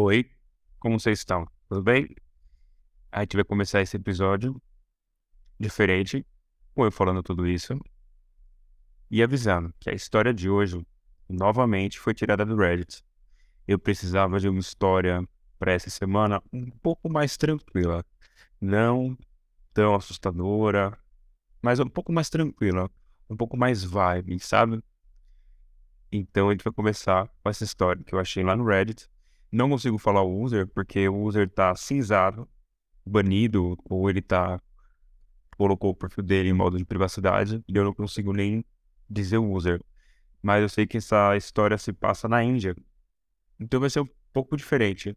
Oi, 0.00 0.30
como 0.78 1.00
vocês 1.00 1.18
estão? 1.18 1.44
Tudo 1.68 1.82
bem? 1.82 2.14
A 3.10 3.22
gente 3.22 3.34
vai 3.34 3.44
começar 3.44 3.82
esse 3.82 3.96
episódio 3.96 4.62
diferente, 5.58 6.24
com 6.72 6.84
eu 6.84 6.92
falando 6.92 7.20
tudo 7.20 7.48
isso 7.48 7.76
e 9.10 9.20
avisando 9.24 9.74
que 9.80 9.90
a 9.90 9.92
história 9.92 10.32
de 10.32 10.48
hoje 10.48 10.86
novamente 11.28 11.98
foi 11.98 12.14
tirada 12.14 12.46
do 12.46 12.54
Reddit. 12.54 13.02
Eu 13.66 13.76
precisava 13.76 14.38
de 14.38 14.48
uma 14.48 14.60
história 14.60 15.28
para 15.58 15.72
essa 15.72 15.90
semana 15.90 16.40
um 16.52 16.70
pouco 16.70 17.10
mais 17.10 17.36
tranquila, 17.36 18.04
não 18.60 19.18
tão 19.74 19.96
assustadora, 19.96 20.96
mas 21.60 21.80
um 21.80 21.88
pouco 21.88 22.12
mais 22.12 22.30
tranquila, 22.30 22.88
um 23.28 23.36
pouco 23.36 23.56
mais 23.56 23.82
vibe, 23.82 24.38
sabe? 24.38 24.80
Então 26.12 26.50
a 26.50 26.52
gente 26.52 26.62
vai 26.62 26.72
começar 26.72 27.26
com 27.42 27.50
essa 27.50 27.64
história 27.64 28.04
que 28.04 28.14
eu 28.14 28.20
achei 28.20 28.44
lá 28.44 28.54
no 28.54 28.64
Reddit. 28.64 29.10
Não 29.50 29.68
consigo 29.68 29.98
falar 29.98 30.22
o 30.22 30.40
user, 30.42 30.66
porque 30.68 31.08
o 31.08 31.22
user 31.22 31.48
tá 31.48 31.74
cinzado, 31.74 32.48
banido, 33.04 33.76
ou 33.88 34.08
ele 34.10 34.20
tá. 34.20 34.60
colocou 35.56 35.90
o 35.90 35.94
perfil 35.94 36.22
dele 36.24 36.50
em 36.50 36.52
modo 36.52 36.76
de 36.76 36.84
privacidade, 36.84 37.62
e 37.66 37.76
eu 37.76 37.84
não 37.84 37.94
consigo 37.94 38.32
nem 38.32 38.64
dizer 39.08 39.38
o 39.38 39.50
user. 39.50 39.82
Mas 40.42 40.62
eu 40.62 40.68
sei 40.68 40.86
que 40.86 40.98
essa 40.98 41.36
história 41.36 41.78
se 41.78 41.92
passa 41.92 42.28
na 42.28 42.44
Índia. 42.44 42.76
Então 43.58 43.80
vai 43.80 43.90
ser 43.90 44.00
um 44.00 44.08
pouco 44.32 44.56
diferente. 44.56 45.16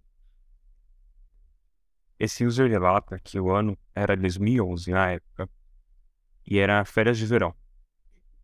Esse 2.17 2.45
user 2.45 2.69
relata 2.69 3.19
que 3.19 3.39
o 3.39 3.51
ano 3.51 3.77
era 3.93 4.15
2011 4.15 4.91
na 4.91 5.11
época, 5.11 5.49
e 6.45 6.57
era 6.57 6.83
férias 6.85 7.17
de 7.17 7.25
verão. 7.25 7.53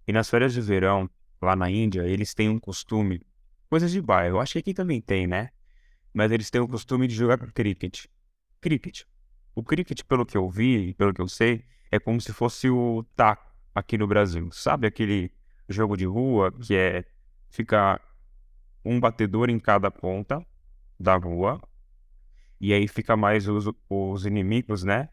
E 0.08 0.12
nas 0.12 0.30
férias 0.30 0.54
de 0.54 0.62
verão, 0.62 1.10
lá 1.42 1.56
na 1.56 1.70
Índia, 1.70 2.02
eles 2.08 2.34
têm 2.34 2.50
um 2.50 2.60
costume, 2.60 3.22
coisas 3.70 3.92
de 3.92 4.02
bairro, 4.02 4.40
acho 4.40 4.54
que 4.54 4.60
aqui 4.60 4.74
também 4.74 5.02
tem, 5.02 5.28
né? 5.28 5.50
Mas 6.18 6.32
eles 6.32 6.50
têm 6.50 6.60
o 6.60 6.68
costume 6.68 7.08
de 7.08 7.14
jogar 7.14 7.38
cricket. 7.52 8.06
Cricket. 8.60 9.04
O 9.54 9.62
cricket, 9.62 10.02
pelo 10.02 10.26
que 10.26 10.36
eu 10.36 10.50
vi 10.50 10.88
e 10.88 10.94
pelo 10.96 11.14
que 11.14 11.22
eu 11.22 11.28
sei, 11.28 11.64
é 11.92 12.00
como 12.00 12.20
se 12.20 12.34
fosse 12.34 12.68
o 12.72 13.06
taco 13.16 13.46
aqui 13.76 14.00
no 14.00 14.08
Brasil. 14.08 14.50
Sabe 14.52 14.88
aquele 14.88 15.32
jogo 15.70 15.96
de 15.96 16.06
rua 16.06 16.52
que 16.52 16.76
é 16.76 17.06
ficar 17.52 18.02
um 18.84 19.00
batedor 19.00 19.48
em 19.48 19.60
cada 19.60 19.92
ponta 19.92 20.44
da 21.00 21.16
rua 21.18 21.62
e 22.60 22.74
aí 22.74 22.88
fica 22.88 23.16
mais 23.16 23.48
os, 23.48 23.70
os 23.88 24.26
inimigos, 24.26 24.84
né? 24.84 25.10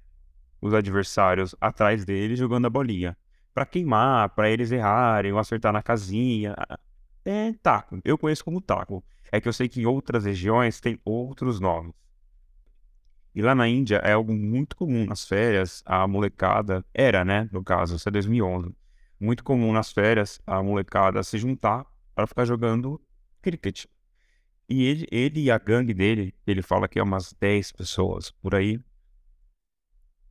Os 0.58 0.72
adversários 0.72 1.54
atrás 1.60 2.06
dele 2.06 2.34
jogando 2.34 2.64
a 2.66 2.70
bolinha 2.70 3.14
para 3.52 3.66
queimar, 3.66 4.30
para 4.30 4.48
eles 4.48 4.72
errarem 4.72 5.34
ou 5.34 5.38
acertar 5.38 5.70
na 5.70 5.82
casinha. 5.82 6.56
É 7.26 7.52
taco. 7.62 8.00
Eu 8.02 8.16
conheço 8.16 8.42
como 8.42 8.58
taco. 8.58 9.04
É 9.34 9.40
que 9.40 9.48
eu 9.48 9.52
sei 9.52 9.68
que 9.68 9.80
em 9.80 9.84
outras 9.84 10.24
regiões 10.24 10.80
tem 10.80 10.96
outros 11.04 11.58
nomes. 11.58 11.92
E 13.34 13.42
lá 13.42 13.52
na 13.52 13.66
Índia 13.66 13.96
é 13.96 14.12
algo 14.12 14.32
muito 14.32 14.76
comum 14.76 15.04
nas 15.04 15.26
férias, 15.26 15.82
a 15.84 16.06
molecada, 16.06 16.84
era, 16.94 17.24
né, 17.24 17.48
no 17.50 17.60
caso, 17.64 17.96
isso 17.96 18.08
é 18.08 18.12
2011, 18.12 18.72
muito 19.18 19.42
comum 19.42 19.72
nas 19.72 19.90
férias 19.90 20.40
a 20.46 20.62
molecada 20.62 21.20
se 21.24 21.36
juntar 21.36 21.84
para 22.14 22.28
ficar 22.28 22.44
jogando 22.44 23.02
cricket. 23.42 23.86
E 24.68 24.84
ele, 24.84 25.08
ele 25.10 25.40
e 25.40 25.50
a 25.50 25.58
gangue 25.58 25.92
dele, 25.92 26.32
ele 26.46 26.62
fala 26.62 26.86
que 26.86 27.00
é 27.00 27.02
umas 27.02 27.32
10 27.40 27.72
pessoas 27.72 28.30
por 28.30 28.54
aí, 28.54 28.78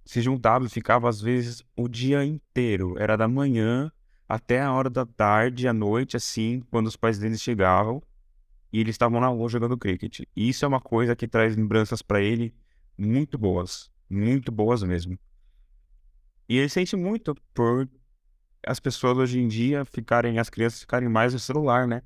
se 0.06 0.22
juntavam 0.22 0.66
e 0.66 0.72
ficavam 0.72 1.09
às 1.09 1.20
vezes 1.20 1.62
o 1.76 1.90
dia 1.90 2.24
inteiro. 2.24 2.98
Era 2.98 3.18
da 3.18 3.28
manhã 3.28 3.92
até 4.30 4.62
a 4.62 4.72
hora 4.72 4.90
da 4.90 5.06
tarde, 5.06 5.68
à 5.68 5.74
noite, 5.74 6.16
assim, 6.16 6.62
quando 6.72 6.88
os 6.88 6.96
pais 6.96 7.20
deles 7.20 7.42
chegavam 7.42 8.02
e 8.74 8.80
eles 8.80 8.96
estavam 8.96 9.22
na 9.22 9.28
rua 9.28 9.48
jogando 9.48 9.78
cricket. 9.78 10.22
E 10.36 10.50
isso 10.50 10.66
é 10.66 10.68
uma 10.68 10.82
coisa 10.82 11.16
que 11.16 11.28
traz 11.28 11.56
lembranças 11.56 12.02
para 12.02 12.20
ele 12.20 12.54
muito 12.98 13.38
boas, 13.38 13.92
muito 14.09 14.52
boas 14.52 14.81
mesmo. 14.81 15.18
E 16.50 16.58
ele 16.58 16.70
sente 16.70 16.96
muito 16.96 17.36
por 17.53 17.88
as 18.66 18.80
pessoas 18.80 19.18
hoje 19.18 19.40
em 19.40 19.47
dia 19.47 19.86
ficarem, 19.86 20.40
as 20.40 20.50
crianças 20.50 20.80
ficarem 20.80 21.08
mais 21.08 21.34
no 21.34 21.40
celular, 21.40 21.88
né? 21.88 22.02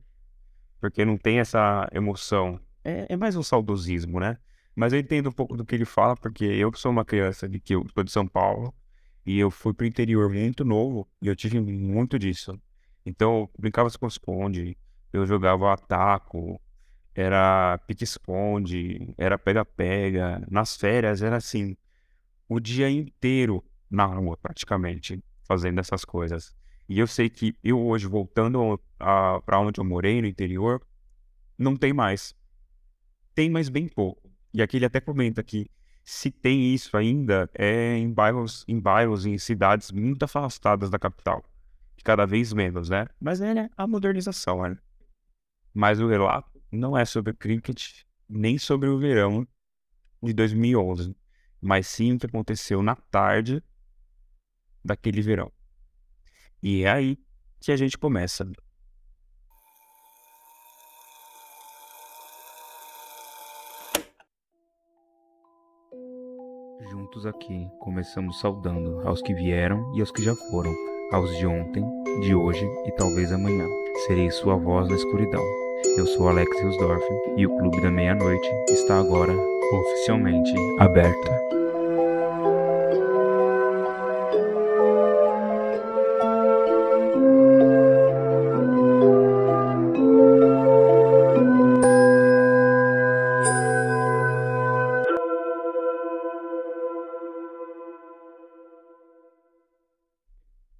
Porque 0.81 1.06
não 1.06 1.18
tem 1.18 1.40
essa 1.40 1.88
emoção. 1.94 2.59
É, 2.84 3.14
é 3.14 3.18
mais 3.18 3.36
um 3.38 3.44
saudosismo, 3.44 4.20
né? 4.20 4.38
Mas 4.75 4.91
eu 4.91 5.00
entendo 5.00 5.30
um 5.30 5.31
pouco 5.31 5.56
do 5.56 5.66
que 5.66 5.74
ele 5.74 5.86
fala, 5.86 6.16
porque 6.18 6.44
eu 6.44 6.72
sou 6.75 6.91
uma 6.91 7.06
criança 7.06 7.47
de 7.47 7.59
que 7.59 7.75
eu 7.75 7.86
sou 7.94 8.03
de 8.03 8.12
São 8.12 8.28
Paulo 8.28 8.75
e 9.25 9.40
eu 9.40 9.50
fui 9.50 9.74
pro 9.74 9.86
interior 9.86 10.30
muito 10.30 10.66
novo 10.66 11.08
e 11.22 11.28
eu 11.28 11.36
tive 11.36 11.59
muito 11.62 12.20
disso. 12.20 12.59
Então, 13.06 13.40
eu 13.40 13.52
brincava 13.58 13.90
com 13.97 14.08
esconde, 14.08 14.78
eu 15.14 15.25
jogava 15.25 15.75
taco, 15.78 16.62
era 17.17 17.79
pique-esconde, 17.88 19.11
era 19.17 19.39
pega-pega. 19.39 20.45
Nas 20.51 20.78
férias 20.78 21.23
era 21.23 21.38
assim, 21.38 21.75
o 22.47 22.59
dia 22.59 22.88
inteiro 22.88 23.66
na 23.89 24.05
rua, 24.05 24.38
praticamente, 24.38 25.19
fazendo 25.44 25.79
essas 25.79 26.05
coisas. 26.05 26.55
E 26.88 27.00
eu 27.00 27.07
sei 27.07 27.28
que 27.28 27.57
eu 27.63 27.83
hoje, 27.83 28.05
voltando 28.05 28.79
para 29.00 29.59
onde 29.59 29.79
eu 29.79 29.83
morei, 29.83 30.22
no 30.22 30.28
interior, 30.28 30.79
não 31.57 31.75
tem 31.75 31.91
mais. 31.91 32.35
Tem, 33.34 33.49
mas 33.49 33.67
bem 33.67 33.88
pouco. 33.88 34.31
E 34.53 34.61
aqui 34.61 34.78
ele 34.78 34.85
até 34.85 35.01
comenta 35.01 35.41
que 35.41 35.72
se 36.03 36.29
tem 36.29 36.72
isso 36.72 36.95
ainda 36.95 37.49
é 37.55 37.97
em 37.97 38.13
bairros, 38.13 38.63
em 38.67 38.79
bairros, 38.79 39.25
em 39.25 39.39
cidades 39.39 39.91
muito 39.91 40.22
afastadas 40.22 40.91
da 40.91 40.99
capital. 40.99 41.44
Cada 42.03 42.28
vez 42.28 42.53
menos, 42.53 42.89
né? 42.89 43.07
Mas 43.19 43.41
é 43.41 43.55
né, 43.55 43.69
a 43.75 43.88
modernização, 43.88 44.61
né? 44.61 44.78
Mas 45.73 45.99
o 45.99 46.07
relato 46.07 46.56
não 46.72 46.97
é 46.97 47.05
sobre 47.05 47.31
o 47.31 47.35
cricket, 47.35 48.03
nem 48.28 48.57
sobre 48.57 48.89
o 48.89 49.00
verão 49.00 49.47
de 50.22 50.33
2011, 50.33 51.16
mas 51.61 51.88
sim 51.88 52.13
o 52.13 52.19
que 52.19 52.25
aconteceu 52.25 52.81
na 52.81 52.95
tarde 52.95 53.63
daquele 54.83 55.22
verão. 55.22 55.51
E 56.61 56.83
é 56.83 56.91
aí 56.91 57.19
que 57.59 57.72
a 57.72 57.75
gente 57.75 57.97
começa. 57.97 58.50
Juntos 66.89 67.25
aqui, 67.25 67.67
começamos 67.79 68.39
saudando 68.39 69.01
aos 69.07 69.22
que 69.22 69.34
vieram 69.34 69.95
e 69.95 69.99
aos 69.99 70.11
que 70.11 70.23
já 70.23 70.35
foram, 70.35 70.73
aos 71.11 71.35
de 71.38 71.45
ontem, 71.45 71.84
de 72.22 72.34
hoje 72.34 72.66
e 72.85 72.91
talvez 72.94 73.31
amanhã. 73.31 73.67
Serei 74.05 74.29
sua 74.31 74.55
voz 74.55 74.88
na 74.89 74.95
escuridão. 74.95 75.66
Eu 75.97 76.06
sou 76.06 76.30
Alex 76.30 76.56
Hilsdorf 76.62 77.03
e 77.35 77.47
o 77.47 77.58
Clube 77.58 77.81
da 77.81 77.90
Meia-Noite 77.90 78.47
está 78.69 79.00
agora 79.00 79.34
oficialmente 79.34 80.53
aberto. 80.78 81.28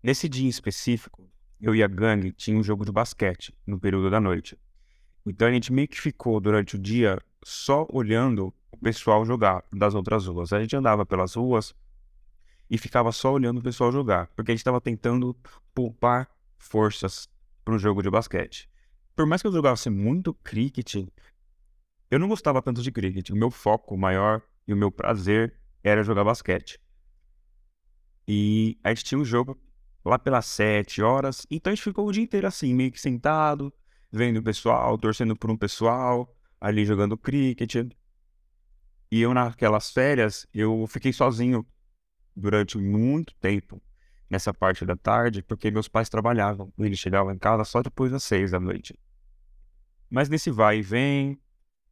Nesse 0.04 0.30
dia 0.30 0.46
em 0.46 0.48
específico, 0.48 1.28
eu 1.60 1.74
e 1.74 1.82
a 1.82 1.88
gangue 1.88 2.32
tinha 2.32 2.56
um 2.56 2.62
jogo 2.62 2.86
de 2.86 2.92
basquete 2.92 3.52
no 3.66 3.80
período 3.80 4.12
da 4.12 4.22
noite. 4.22 4.56
Então 5.30 5.48
a 5.48 5.52
gente 5.52 5.72
meio 5.72 5.88
que 5.88 6.00
ficou 6.00 6.40
durante 6.40 6.76
o 6.76 6.80
dia 6.80 7.22
só 7.44 7.88
olhando 7.92 8.54
o 8.72 8.78
pessoal 8.78 9.26
jogar 9.26 9.64
das 9.72 9.96
outras 9.96 10.26
ruas. 10.26 10.54
A 10.54 10.60
gente 10.60 10.76
andava 10.76 11.06
pelas 11.06 11.36
ruas 11.36 11.76
e 12.70 12.78
ficava 12.78 13.12
só 13.12 13.32
olhando 13.34 13.60
o 13.60 13.64
pessoal 13.64 13.92
jogar, 13.92 14.28
porque 14.36 14.52
a 14.52 14.54
gente 14.54 14.62
estava 14.62 14.82
tentando 14.82 15.36
poupar 15.74 16.30
forças 16.58 17.30
para 17.64 17.74
o 17.74 17.80
jogo 17.80 18.02
de 18.02 18.10
basquete. 18.10 18.70
Por 19.16 19.26
mais 19.26 19.42
que 19.42 19.48
eu 19.48 19.52
jogasse 19.52 19.90
muito 19.90 20.34
cricket, 20.34 21.08
eu 22.10 22.20
não 22.20 22.28
gostava 22.28 22.62
tanto 22.62 22.82
de 22.82 22.92
cricket. 22.92 23.30
O 23.30 23.36
meu 23.36 23.50
foco 23.50 23.98
maior 23.98 24.42
e 24.68 24.74
o 24.74 24.78
meu 24.78 24.92
prazer 24.92 25.54
era 25.84 26.04
jogar 26.04 26.24
basquete. 26.24 26.80
E 28.28 28.78
a 28.84 28.90
gente 28.90 29.04
tinha 29.06 29.20
um 29.20 29.26
jogo 29.26 29.58
lá 30.04 30.20
pelas 30.20 30.46
sete 30.46 31.02
horas. 31.02 31.46
Então 31.50 31.72
a 31.72 31.76
gente 31.76 31.84
ficou 31.84 32.08
o 32.08 32.12
dia 32.12 32.24
inteiro 32.24 32.48
assim, 32.48 32.74
meio 32.74 32.92
que 32.92 33.00
sentado, 33.00 33.74
vendo 34.12 34.38
o 34.38 34.44
pessoal, 34.44 34.98
torcendo 34.98 35.36
por 35.36 35.52
um 35.52 35.58
pessoal, 35.58 36.34
ali 36.60 36.86
jogando 36.86 37.18
cricket. 37.18 37.76
E 39.12 39.22
eu, 39.22 39.34
naquelas 39.34 39.92
férias, 39.92 40.48
eu 40.54 40.86
fiquei 40.88 41.14
sozinho 41.14 41.66
durante 42.36 42.78
muito 42.78 43.34
tempo 43.36 43.82
nessa 44.30 44.54
parte 44.54 44.86
da 44.86 44.96
tarde, 44.96 45.42
porque 45.42 45.72
meus 45.72 45.88
pais 45.88 46.10
trabalhavam. 46.10 46.72
Eles 46.78 47.00
chegavam 47.00 47.34
em 47.34 47.38
casa 47.38 47.64
só 47.64 47.82
depois 47.82 48.12
das 48.12 48.24
seis 48.24 48.52
da 48.52 48.60
noite. 48.60 48.98
Mas 50.10 50.30
nesse 50.30 50.52
vai 50.52 50.80
e 50.80 50.82
vem, 50.82 51.40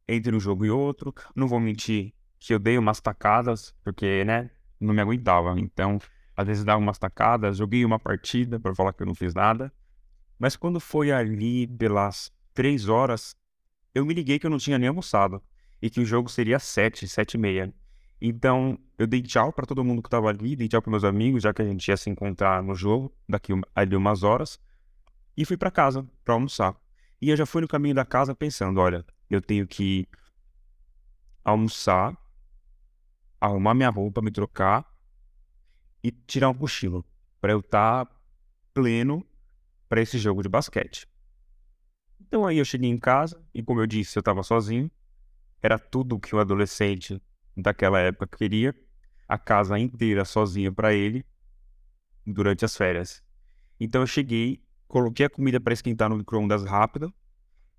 entre 0.08 0.34
um 0.34 0.40
jogo 0.40 0.64
e 0.64 0.70
outro, 0.70 1.14
não 1.34 1.48
vou 1.48 1.60
mentir 1.60 2.14
que 2.38 2.54
eu 2.54 2.58
dei 2.58 2.78
umas 2.78 3.00
tacadas, 3.00 3.74
porque, 3.82 4.24
né, 4.24 4.50
não 4.78 4.94
me 4.94 5.00
aguentava. 5.00 5.58
Então, 5.58 5.98
às 6.36 6.46
vezes 6.46 6.64
dava 6.64 6.78
umas 6.78 6.98
tacadas, 6.98 7.56
joguei 7.56 7.84
uma 7.84 7.98
partida 7.98 8.60
para 8.60 8.74
falar 8.74 8.92
que 8.92 9.02
eu 9.02 9.06
não 9.06 9.14
fiz 9.14 9.34
nada. 9.34 9.72
Mas 10.38 10.56
quando 10.56 10.78
foi 10.80 11.10
ali 11.10 11.66
pelas 11.66 12.30
três 12.52 12.88
horas, 12.88 13.34
eu 13.94 14.04
me 14.04 14.14
liguei 14.14 14.38
que 14.38 14.46
eu 14.46 14.50
não 14.50 14.58
tinha 14.58 14.78
nem 14.78 14.88
almoçado. 14.88 15.42
e 15.80 15.90
que 15.90 16.00
o 16.00 16.06
jogo 16.06 16.30
seria 16.30 16.58
sete, 16.58 17.06
sete 17.06 17.34
e 17.34 17.38
meia. 17.38 17.72
Então, 18.20 18.78
eu 18.98 19.06
dei 19.06 19.20
tchau 19.20 19.52
para 19.52 19.66
todo 19.66 19.84
mundo 19.84 20.02
que 20.02 20.08
estava 20.08 20.30
ali, 20.30 20.56
dei 20.56 20.68
tchau 20.68 20.80
para 20.80 20.90
meus 20.90 21.04
amigos, 21.04 21.42
já 21.42 21.52
que 21.52 21.60
a 21.60 21.66
gente 21.66 21.86
ia 21.88 21.96
se 21.98 22.08
encontrar 22.08 22.62
no 22.62 22.74
jogo 22.74 23.14
daqui 23.28 23.52
ali 23.74 23.94
umas 23.94 24.22
horas, 24.22 24.58
e 25.36 25.44
fui 25.44 25.56
para 25.56 25.70
casa 25.70 26.06
para 26.24 26.32
almoçar. 26.32 26.74
E 27.20 27.28
eu 27.28 27.36
já 27.36 27.44
fui 27.44 27.60
no 27.60 27.68
caminho 27.68 27.94
da 27.94 28.06
casa 28.06 28.34
pensando, 28.34 28.80
olha, 28.80 29.04
eu 29.28 29.40
tenho 29.40 29.66
que 29.66 30.08
almoçar, 31.44 32.16
arrumar 33.40 33.74
minha 33.74 33.90
roupa, 33.90 34.22
me 34.22 34.30
trocar 34.30 34.84
e 36.02 36.10
tirar 36.10 36.48
um 36.48 36.54
cochilo 36.54 37.04
para 37.40 37.52
eu 37.52 37.60
estar 37.60 38.06
tá 38.06 38.12
pleno 38.72 39.24
para 39.88 40.00
esse 40.00 40.18
jogo 40.18 40.42
de 40.42 40.48
basquete. 40.48 41.06
Então 42.20 42.46
aí 42.46 42.58
eu 42.58 42.64
cheguei 42.64 42.90
em 42.90 42.98
casa 42.98 43.40
e 43.54 43.62
como 43.62 43.80
eu 43.80 43.86
disse, 43.86 44.18
eu 44.18 44.20
estava 44.20 44.42
sozinho. 44.42 44.90
Era 45.62 45.78
tudo 45.78 46.18
que 46.18 46.34
um 46.34 46.38
adolescente 46.38 47.20
daquela 47.56 47.98
época 48.00 48.36
queria, 48.36 48.74
a 49.28 49.38
casa 49.38 49.78
inteira 49.78 50.24
sozinha 50.24 50.72
para 50.72 50.92
ele 50.92 51.24
durante 52.26 52.64
as 52.64 52.76
férias. 52.76 53.22
Então 53.78 54.00
eu 54.00 54.06
cheguei, 54.06 54.62
coloquei 54.86 55.26
a 55.26 55.30
comida 55.30 55.60
para 55.60 55.72
esquentar 55.72 56.08
no 56.08 56.16
micro-ondas 56.16 56.64
rápido 56.64 57.12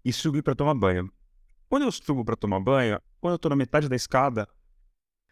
e 0.04 0.12
subi 0.13 0.42
para 0.42 0.56
tomar 0.56 0.74
banho. 0.74 1.12
Quando 1.69 1.83
eu 1.83 1.92
subo 1.92 2.24
para 2.24 2.36
tomar 2.36 2.59
banho, 2.59 3.00
quando 3.19 3.33
eu 3.33 3.39
tô 3.39 3.50
na 3.50 3.56
metade 3.56 3.89
da 3.89 3.95
escada, 3.95 4.48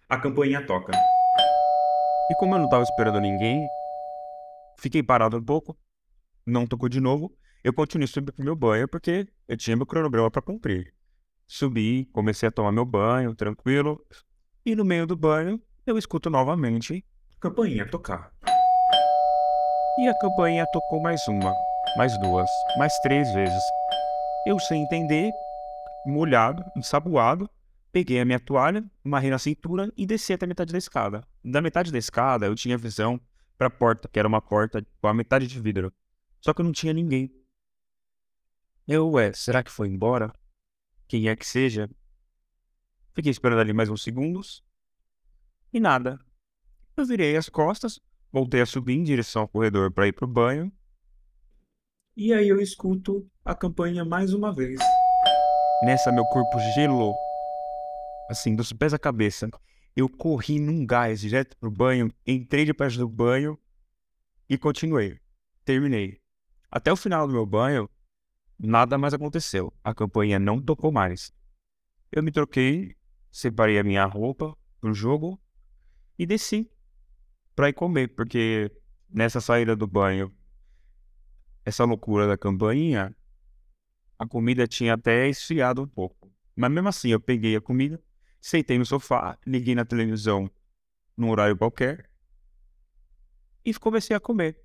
a 0.10 0.18
campainha 0.20 0.66
toca. 0.66 0.92
E 2.30 2.36
como 2.36 2.56
eu 2.56 2.60
não 2.60 2.66
estava 2.66 2.84
esperando 2.84 3.20
ninguém, 3.22 3.66
fiquei 4.80 5.02
parado 5.02 5.38
um 5.38 5.44
pouco, 5.44 5.78
não 6.46 6.68
tocou 6.68 6.88
de 6.88 7.00
novo, 7.02 7.36
eu 7.64 7.74
continuei 7.74 8.08
subindo 8.08 8.34
pro 8.34 8.46
meu 8.46 8.56
banho 8.56 8.88
porque 8.88 9.28
eu 9.48 9.58
tinha 9.58 9.76
meu 9.76 9.86
cronograma 9.86 10.30
para 10.30 10.42
cumprir. 10.42 10.94
Subi, 11.48 12.06
comecei 12.14 12.48
a 12.48 12.52
tomar 12.52 12.72
meu 12.72 12.86
banho, 12.86 13.36
tranquilo, 13.36 14.04
e 14.66 14.76
no 14.76 14.86
meio 14.86 15.08
do 15.08 15.16
banho, 15.16 15.62
eu 15.86 15.98
escuto 15.98 16.30
novamente 16.30 17.06
a 17.38 17.40
campainha 17.40 17.88
tocar. 17.90 18.32
E 20.00 20.08
a 20.08 20.18
campainha 20.20 20.66
tocou 20.72 21.02
mais 21.02 21.26
uma, 21.28 21.54
mais 21.98 22.20
duas, 22.20 22.50
mais 22.78 22.94
três 23.00 23.32
vezes. 23.34 23.64
Eu, 24.48 24.60
sem 24.60 24.84
entender, 24.84 25.32
molhado, 26.06 26.64
ensaboado, 26.76 27.50
peguei 27.92 28.20
a 28.20 28.26
minha 28.26 28.40
toalha, 28.40 28.84
marrei 29.04 29.30
na 29.30 29.40
cintura 29.40 29.92
e 29.96 30.06
desci 30.06 30.34
até 30.34 30.46
a 30.46 30.48
metade 30.48 30.72
da 30.72 30.78
escada. 30.78 31.24
Da 31.44 31.62
metade 31.62 31.92
da 31.92 31.98
escada, 31.98 32.46
eu 32.46 32.56
tinha 32.56 32.78
visão 32.78 33.20
para 33.58 33.68
a 33.68 33.72
porta, 33.72 34.10
que 34.12 34.20
era 34.20 34.28
uma 34.28 34.42
porta 34.42 34.86
com 35.02 35.08
a 35.08 35.14
metade 35.14 35.48
de 35.48 35.60
vidro. 35.60 35.94
Só 36.46 36.54
que 36.54 36.62
eu 36.62 36.66
não 36.66 36.72
tinha 36.72 36.94
ninguém. 36.94 37.34
Eu, 38.88 39.10
ué, 39.10 39.34
será 39.34 39.64
que 39.64 39.72
foi 39.72 39.88
embora? 39.88 40.32
Quem 41.08 41.28
é 41.28 41.36
que 41.36 41.44
seja? 41.44 41.90
Fiquei 43.16 43.32
esperando 43.32 43.62
ali 43.62 43.74
mais 43.74 43.90
uns 43.90 44.04
segundos. 44.04 44.64
E 45.74 45.80
nada. 45.80 46.20
Eu 46.96 47.04
virei 47.04 47.36
as 47.36 47.50
costas, 47.50 48.00
voltei 48.32 48.62
a 48.62 48.66
subir 48.68 48.94
em 48.94 49.02
direção 49.02 49.42
ao 49.42 49.48
corredor 49.48 49.92
para 49.92 50.08
ir 50.08 50.14
pro 50.14 50.28
banho. 50.28 50.72
E 52.16 52.32
aí 52.32 52.48
eu 52.48 52.62
escuto 52.62 53.28
a 53.44 53.56
campanha 53.56 54.06
mais 54.06 54.32
uma 54.32 54.54
vez. 54.54 54.80
Nessa, 55.82 56.12
meu 56.12 56.26
corpo 56.26 56.60
gelou. 56.76 57.16
Assim, 58.30 58.56
dos 58.56 58.72
pés 58.72 58.94
à 58.94 59.00
cabeça. 59.00 59.50
Eu 59.96 60.08
corri 60.08 60.60
num 60.60 60.86
gás 60.86 61.22
direto 61.22 61.58
pro 61.58 61.72
banho, 61.72 62.14
entrei 62.24 62.66
debaixo 62.66 63.00
do 63.00 63.10
banho 63.10 63.58
e 64.48 64.60
continuei. 64.60 65.20
Terminei. 65.64 66.24
Até 66.72 66.92
o 66.92 66.96
final 66.96 67.28
do 67.28 67.34
meu 67.34 67.46
banho, 67.46 67.90
nada 68.60 68.98
mais 68.98 69.14
aconteceu. 69.14 69.74
A 69.84 69.94
campanha 69.94 70.40
não 70.40 70.62
tocou 70.62 70.92
mais. 70.92 71.34
Eu 72.12 72.24
me 72.24 72.32
troquei 72.32 72.96
separei 73.36 73.78
a 73.78 73.84
minha 73.84 74.06
roupa 74.06 74.58
pro 74.80 74.94
jogo 74.94 75.38
e 76.18 76.26
desci 76.26 76.72
para 77.54 77.68
ir 77.68 77.74
comer, 77.74 78.08
porque 78.16 78.72
nessa 79.10 79.42
saída 79.42 79.76
do 79.76 79.86
banho, 79.86 80.34
essa 81.66 81.84
loucura 81.84 82.28
da 82.28 82.38
campainha, 82.38 83.14
a 84.18 84.26
comida 84.26 84.66
tinha 84.66 84.94
até 84.94 85.28
esfriado 85.28 85.82
um 85.82 85.88
pouco. 85.88 86.34
Mas 86.56 86.72
mesmo 86.72 86.88
assim, 86.88 87.10
eu 87.10 87.20
peguei 87.20 87.58
a 87.58 87.62
comida, 87.62 88.02
sentei 88.40 88.78
no 88.78 88.86
sofá, 88.86 89.38
liguei 89.46 89.76
na 89.76 89.84
televisão 89.84 90.50
num 91.18 91.30
horário 91.30 91.58
qualquer 91.58 92.10
e 93.66 93.74
comecei 93.74 94.16
a 94.16 94.20
comer. 94.20 94.65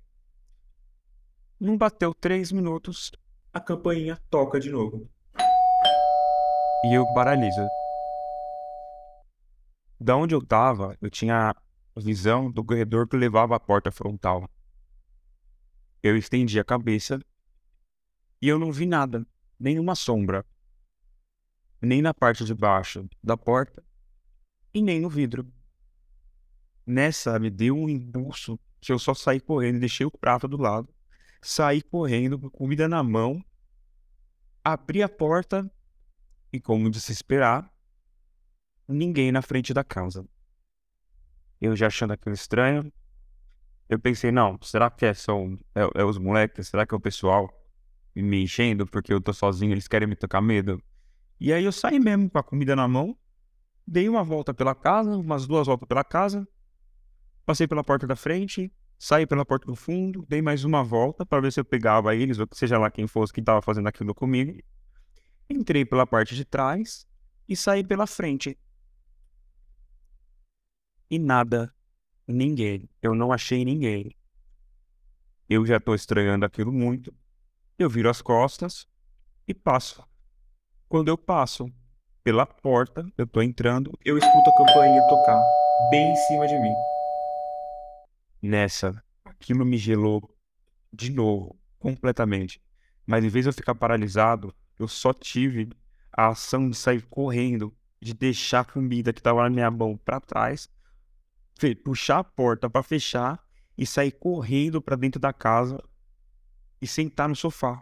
Não 1.61 1.77
bateu 1.77 2.11
três 2.11 2.51
minutos, 2.51 3.11
a 3.53 3.59
campainha 3.59 4.17
toca 4.31 4.59
de 4.59 4.71
novo. 4.71 5.07
E 6.83 6.91
eu 6.91 7.05
paraliso 7.13 7.61
da 9.99 10.17
onde 10.17 10.33
eu 10.33 10.43
tava, 10.43 10.97
eu 10.99 11.07
tinha 11.07 11.51
a 11.51 11.99
visão 11.99 12.51
do 12.51 12.65
corredor 12.65 13.07
que 13.07 13.15
levava 13.15 13.55
à 13.55 13.59
porta 13.59 13.91
frontal. 13.91 14.49
Eu 16.01 16.17
estendi 16.17 16.59
a 16.59 16.63
cabeça 16.63 17.19
e 18.41 18.47
eu 18.47 18.57
não 18.57 18.71
vi 18.71 18.87
nada, 18.87 19.23
nenhuma 19.59 19.93
sombra, 19.93 20.43
nem 21.79 22.01
na 22.01 22.11
parte 22.11 22.43
de 22.43 22.55
baixo 22.55 23.07
da 23.23 23.37
porta 23.37 23.85
e 24.73 24.81
nem 24.81 24.99
no 24.99 25.11
vidro. 25.11 25.47
Nessa 26.87 27.37
me 27.37 27.51
deu 27.51 27.77
um 27.77 27.87
impulso 27.87 28.59
que 28.79 28.91
eu 28.91 28.97
só 28.97 29.13
saí 29.13 29.39
correndo 29.39 29.75
e 29.75 29.81
deixei 29.81 30.07
o 30.07 30.11
prato 30.11 30.47
do 30.47 30.57
lado, 30.57 30.91
saí 31.41 31.81
correndo 31.81 32.37
com 32.37 32.49
comida 32.49 32.87
na 32.87 33.01
mão, 33.01 33.43
abri 34.63 35.01
a 35.01 35.09
porta 35.09 35.69
e, 36.53 36.59
como 36.59 36.89
de 36.89 37.01
se 37.01 37.11
esperar, 37.11 37.71
ninguém 38.87 39.31
na 39.31 39.41
frente 39.41 39.73
da 39.73 39.83
casa. 39.83 40.25
Eu 41.59 41.75
já 41.75 41.87
achando 41.87 42.13
aquilo 42.13 42.35
estranho, 42.35 42.91
eu 43.89 43.99
pensei, 43.99 44.31
não, 44.31 44.57
será 44.61 44.89
que 44.89 45.05
é, 45.05 45.13
são, 45.13 45.59
é, 45.75 46.01
é 46.01 46.03
os 46.03 46.17
moleques? 46.17 46.67
Será 46.67 46.85
que 46.85 46.93
é 46.93 46.97
o 46.97 47.01
pessoal 47.01 47.49
me 48.15 48.43
enchendo 48.43 48.85
porque 48.85 49.13
eu 49.13 49.19
tô 49.19 49.33
sozinho, 49.33 49.73
eles 49.73 49.87
querem 49.87 50.07
me 50.07 50.15
tocar 50.15 50.41
medo? 50.41 50.81
E 51.39 51.51
aí 51.51 51.63
eu 51.63 51.71
saí 51.71 51.99
mesmo 51.99 52.29
com 52.29 52.37
a 52.37 52.43
comida 52.43 52.75
na 52.75 52.87
mão, 52.87 53.17
dei 53.85 54.07
uma 54.07 54.23
volta 54.23 54.53
pela 54.53 54.75
casa, 54.75 55.17
umas 55.17 55.47
duas 55.47 55.67
voltas 55.67 55.87
pela 55.87 56.03
casa, 56.03 56.47
passei 57.45 57.67
pela 57.67 57.83
porta 57.83 58.05
da 58.05 58.15
frente, 58.15 58.71
saí 59.01 59.25
pela 59.25 59.43
porta 59.43 59.65
do 59.65 59.75
fundo, 59.75 60.23
dei 60.29 60.43
mais 60.43 60.63
uma 60.63 60.83
volta 60.83 61.25
para 61.25 61.41
ver 61.41 61.51
se 61.51 61.59
eu 61.59 61.65
pegava 61.65 62.15
eles, 62.15 62.37
ou 62.37 62.47
seja 62.51 62.77
lá 62.77 62.91
quem 62.91 63.07
fosse 63.07 63.33
que 63.33 63.39
estava 63.39 63.59
fazendo 63.59 63.87
aquilo 63.87 64.13
comigo. 64.13 64.61
Entrei 65.49 65.83
pela 65.83 66.05
parte 66.05 66.35
de 66.35 66.45
trás 66.45 67.07
e 67.49 67.55
saí 67.55 67.83
pela 67.83 68.05
frente 68.05 68.55
e 71.09 71.17
nada, 71.17 71.73
ninguém. 72.27 72.87
Eu 73.01 73.15
não 73.15 73.33
achei 73.33 73.65
ninguém. 73.65 74.15
Eu 75.49 75.65
já 75.65 75.77
estou 75.77 75.95
estranhando 75.95 76.45
aquilo 76.45 76.71
muito. 76.71 77.11
Eu 77.79 77.89
viro 77.89 78.07
as 78.07 78.21
costas 78.21 78.87
e 79.47 79.53
passo. 79.55 80.07
Quando 80.87 81.07
eu 81.07 81.17
passo 81.17 81.73
pela 82.23 82.45
porta, 82.45 83.03
eu 83.17 83.25
estou 83.25 83.41
entrando, 83.41 83.97
eu 84.05 84.15
escuto 84.15 84.47
a 84.51 84.57
campainha 84.57 85.01
tocar 85.09 85.43
bem 85.89 86.11
em 86.11 86.15
cima 86.27 86.45
de 86.45 86.59
mim. 86.59 87.00
Nessa, 88.41 89.03
aquilo 89.23 89.65
me 89.65 89.77
gelou 89.77 90.35
de 90.91 91.11
novo, 91.11 91.59
completamente. 91.77 92.61
Mas 93.05 93.23
em 93.23 93.29
vez 93.29 93.45
de 93.45 93.49
eu 93.49 93.53
ficar 93.53 93.75
paralisado, 93.75 94.53
eu 94.79 94.87
só 94.87 95.13
tive 95.13 95.69
a 96.11 96.27
ação 96.27 96.69
de 96.69 96.75
sair 96.75 97.03
correndo, 97.03 97.75
de 98.01 98.13
deixar 98.13 98.61
a 98.61 98.65
comida 98.65 99.13
que 99.13 99.19
estava 99.19 99.43
na 99.43 99.49
minha 99.49 99.69
mão 99.71 99.95
para 99.97 100.19
trás 100.19 100.69
puxar 101.83 102.19
a 102.19 102.23
porta 102.23 102.69
para 102.69 102.81
fechar 102.81 103.39
e 103.77 103.85
sair 103.85 104.11
correndo 104.11 104.81
para 104.81 104.95
dentro 104.95 105.19
da 105.19 105.31
casa 105.31 105.81
e 106.81 106.87
sentar 106.87 107.29
no 107.29 107.35
sofá. 107.35 107.81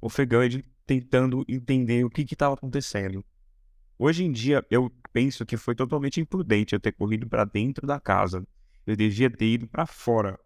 Ofegante, 0.00 0.64
tentando 0.84 1.44
entender 1.48 2.04
o 2.04 2.10
que 2.10 2.22
estava 2.22 2.54
acontecendo. 2.54 3.24
Hoje 3.98 4.24
em 4.24 4.32
dia, 4.32 4.64
eu 4.70 4.90
penso 5.12 5.46
que 5.46 5.56
foi 5.56 5.74
totalmente 5.74 6.20
imprudente 6.20 6.74
eu 6.74 6.80
ter 6.80 6.92
corrido 6.92 7.28
para 7.28 7.44
dentro 7.44 7.86
da 7.86 7.98
casa. 7.98 8.46
Eu 8.86 8.96
devia 8.96 9.30
ter 9.30 9.46
ido 9.46 9.66
para 9.66 9.86
fora, 9.86 10.38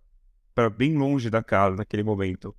para 0.55 0.71
bem 0.71 0.97
longe 0.97 1.29
da 1.31 1.43
casa 1.43 1.77
naquele 1.77 2.03
momento. 2.03 2.57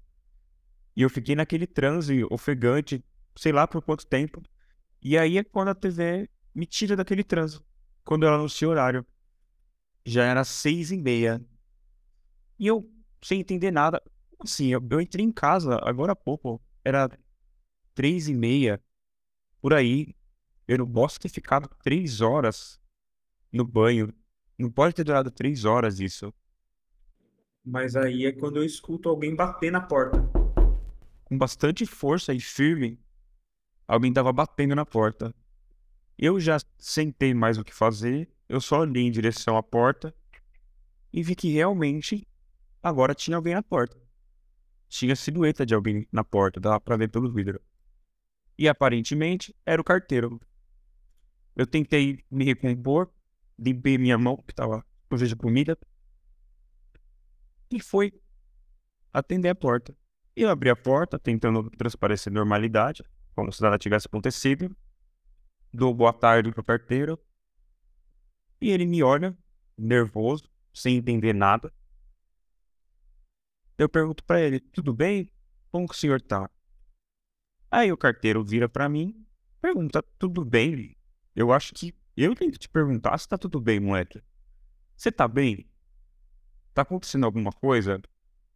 E 0.95 1.01
eu 1.01 1.09
fiquei 1.09 1.35
naquele 1.35 1.65
transe 1.65 2.23
ofegante, 2.29 3.03
sei 3.35 3.51
lá 3.51 3.67
por 3.67 3.81
quanto 3.81 4.05
tempo. 4.05 4.43
E 5.01 5.17
aí 5.17 5.38
é 5.38 5.43
quando 5.43 5.69
a 5.69 5.75
TV 5.75 6.29
me 6.53 6.65
tira 6.65 6.95
daquele 6.95 7.23
transe, 7.23 7.59
quando 8.03 8.25
ela 8.25 8.35
anuncia 8.35 8.67
o 8.67 8.71
horário 8.71 9.05
já 10.05 10.23
era 10.25 10.43
seis 10.43 10.91
e 10.91 10.97
meia. 10.97 11.43
E 12.57 12.67
eu, 12.67 12.89
sem 13.21 13.39
entender 13.39 13.71
nada, 13.71 14.01
assim, 14.39 14.67
eu, 14.67 14.85
eu 14.89 15.01
entrei 15.01 15.25
em 15.25 15.31
casa 15.31 15.79
agora 15.83 16.13
há 16.13 16.15
pouco, 16.15 16.61
era 16.83 17.09
três 17.93 18.27
e 18.27 18.33
meia, 18.33 18.81
por 19.61 19.73
aí. 19.73 20.15
Eu 20.67 20.79
não 20.79 20.91
posso 20.91 21.19
ter 21.19 21.29
ficado 21.29 21.67
três 21.83 22.21
horas 22.21 22.79
no 23.51 23.65
banho. 23.65 24.13
Não 24.62 24.70
pode 24.70 24.94
ter 24.94 25.03
durado 25.03 25.32
três 25.32 25.65
horas 25.65 26.00
isso. 26.00 26.32
Mas 27.65 27.96
aí 27.96 28.27
é 28.27 28.32
quando 28.32 28.58
eu 28.58 28.63
escuto 28.63 29.10
alguém 29.10 29.36
bater 29.36 29.72
na 29.72 29.82
porta. 29.82 30.22
Com 31.24 31.36
bastante 31.36 31.84
força 31.84 32.32
e 32.32 32.39
firme, 32.39 33.00
alguém 33.88 34.13
tava 34.13 34.32
batendo 34.32 34.75
na 34.75 34.86
porta. 34.86 35.34
Eu 36.15 36.39
já 36.39 36.60
sentei 36.77 37.34
mais 37.34 37.58
o 37.58 37.63
que 37.63 37.74
fazer, 37.74 38.30
eu 38.48 38.62
só 38.62 38.82
olhei 38.82 39.01
em 39.01 39.10
direção 39.10 39.58
à 39.58 39.63
porta 39.63 40.13
e 41.12 41.24
vi 41.24 41.36
que 41.36 41.51
realmente 41.51 42.27
agora 42.84 43.15
tinha 43.15 43.38
alguém 43.38 43.56
na 43.56 43.63
porta. 43.63 44.00
Tinha 44.88 45.15
silhueta 45.15 45.65
de 45.65 45.74
alguém 45.74 46.08
na 46.12 46.24
porta, 46.24 46.60
dava 46.60 46.80
pra 46.80 46.98
ver 46.98 47.08
pelo 47.08 47.34
vidro. 47.34 47.60
E 48.60 48.70
aparentemente 48.70 49.56
era 49.65 49.82
o 49.82 49.86
carteiro. 49.86 50.39
Eu 51.56 51.65
tentei 51.65 52.24
me 52.30 52.46
recompor, 52.46 53.12
limpei 53.62 53.98
minha 53.98 54.18
mão, 54.18 54.36
que 54.38 54.51
estava 54.51 54.84
suja 55.10 55.27
de 55.27 55.36
comida, 55.36 55.77
e 57.70 57.80
foi 57.80 58.12
atender 59.13 59.50
a 59.50 59.56
porta. 59.56 59.96
Eu 60.36 60.50
abri 60.50 60.70
a 60.70 60.75
porta, 60.75 61.20
tentando 61.20 61.70
transparecer 61.72 62.34
normalidade, 62.34 63.03
como 63.36 63.51
se 63.51 63.62
nada 63.62 63.77
tivesse 63.77 64.08
acontecido. 64.08 64.75
Dou 65.72 65.94
boa 65.94 66.12
tarde 66.12 66.51
pro 66.51 66.63
carteiro. 66.63 67.20
E 68.60 68.70
ele 68.70 68.86
me 68.86 69.03
olha, 69.03 69.38
nervoso, 69.77 70.50
sem 70.74 70.98
entender 70.98 71.34
nada. 71.34 71.74
Eu 73.77 73.89
pergunto 73.89 74.24
para 74.24 74.41
ele: 74.41 74.60
tudo 74.60 74.94
bem? 74.94 75.32
Como 75.72 75.88
que 75.88 75.94
o 75.94 75.98
senhor 75.98 76.22
tá? 76.22 76.50
Aí 77.70 77.91
o 77.91 77.98
carteiro 77.98 78.44
vira 78.44 78.68
para 78.68 78.89
mim, 78.89 79.25
pergunta: 79.62 80.03
tudo 80.18 80.44
bem? 80.44 80.96
Eu 81.36 81.51
acho 81.51 81.74
que 81.74 81.94
eu 82.15 82.36
tenho 82.36 82.51
que 82.51 82.60
te 82.60 82.70
perguntar 82.70 83.18
se 83.18 83.27
tá 83.27 83.38
tudo 83.38 83.60
bem, 83.60 83.80
moleque. 83.80 84.22
Você 84.96 85.12
tá 85.12 85.27
bem? 85.27 85.68
Tá 86.74 86.84
acontecendo 86.84 87.25
alguma 87.25 87.51
coisa? 87.51 88.01